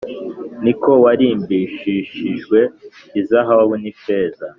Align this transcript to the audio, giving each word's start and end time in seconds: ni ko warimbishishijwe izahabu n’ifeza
ni 0.63 0.73
ko 0.81 0.91
warimbishishijwe 1.03 2.59
izahabu 3.21 3.73
n’ifeza 3.81 4.45